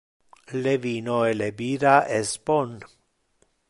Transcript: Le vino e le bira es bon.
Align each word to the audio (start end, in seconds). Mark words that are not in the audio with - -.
Le 0.63 0.73
vino 0.85 1.19
e 1.29 1.35
le 1.41 1.51
bira 1.59 1.95
es 2.19 2.29
bon. 2.47 2.77